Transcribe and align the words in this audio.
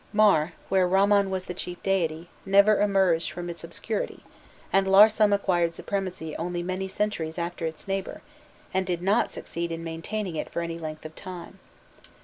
Mar, 0.13 0.53
where 0.69 0.87
Ramman 0.89 1.29
was 1.29 1.45
the 1.45 1.53
chief 1.53 1.77
deity, 1.83 2.27
never 2.43 2.81
emerged 2.81 3.29
from 3.29 3.51
its 3.51 3.63
obscurity, 3.63 4.23
and 4.73 4.87
Larsam 4.87 5.31
acquired 5.31 5.75
supremacy 5.75 6.35
only 6.37 6.63
many 6.63 6.87
centuries 6.87 7.37
after 7.37 7.67
its 7.67 7.87
neighbour, 7.87 8.23
and 8.73 8.83
did 8.87 9.03
not 9.03 9.29
succeed 9.29 9.71
in 9.71 9.83
maintaining 9.83 10.35
it 10.35 10.49
for 10.49 10.63
any 10.63 10.79
length 10.79 11.05
of 11.05 11.15
time. 11.15 11.59